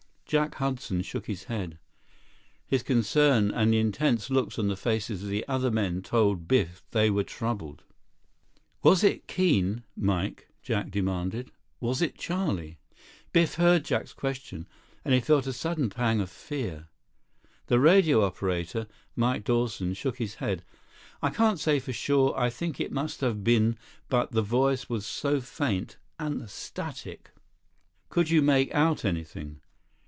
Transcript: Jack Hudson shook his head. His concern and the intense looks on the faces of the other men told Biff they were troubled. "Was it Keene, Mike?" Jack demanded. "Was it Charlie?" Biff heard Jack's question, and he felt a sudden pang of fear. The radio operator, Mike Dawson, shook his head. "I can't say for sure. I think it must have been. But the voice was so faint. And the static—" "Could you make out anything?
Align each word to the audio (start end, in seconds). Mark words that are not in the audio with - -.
Jack 0.25 0.55
Hudson 0.55 1.01
shook 1.01 1.25
his 1.25 1.43
head. 1.43 1.77
His 2.65 2.83
concern 2.83 3.51
and 3.51 3.73
the 3.73 3.79
intense 3.79 4.29
looks 4.29 4.57
on 4.57 4.69
the 4.69 4.77
faces 4.77 5.23
of 5.23 5.27
the 5.29 5.45
other 5.45 5.69
men 5.69 6.01
told 6.01 6.47
Biff 6.47 6.85
they 6.91 7.09
were 7.09 7.25
troubled. 7.25 7.83
"Was 8.81 9.03
it 9.03 9.27
Keene, 9.27 9.83
Mike?" 9.93 10.47
Jack 10.61 10.89
demanded. 10.89 11.51
"Was 11.81 12.01
it 12.01 12.17
Charlie?" 12.17 12.77
Biff 13.33 13.55
heard 13.55 13.83
Jack's 13.83 14.13
question, 14.13 14.69
and 15.03 15.13
he 15.13 15.19
felt 15.19 15.47
a 15.47 15.51
sudden 15.51 15.89
pang 15.89 16.21
of 16.21 16.29
fear. 16.29 16.87
The 17.67 17.81
radio 17.81 18.23
operator, 18.23 18.87
Mike 19.17 19.43
Dawson, 19.43 19.93
shook 19.93 20.17
his 20.17 20.35
head. 20.35 20.63
"I 21.21 21.29
can't 21.29 21.59
say 21.59 21.77
for 21.79 21.91
sure. 21.91 22.33
I 22.39 22.49
think 22.49 22.79
it 22.79 22.93
must 22.93 23.19
have 23.19 23.43
been. 23.43 23.77
But 24.07 24.31
the 24.31 24.41
voice 24.41 24.87
was 24.87 25.05
so 25.05 25.41
faint. 25.41 25.97
And 26.17 26.39
the 26.39 26.47
static—" 26.47 27.31
"Could 28.07 28.29
you 28.29 28.41
make 28.41 28.73
out 28.73 29.03
anything? 29.03 29.59